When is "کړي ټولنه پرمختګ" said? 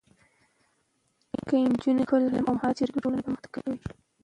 2.93-3.51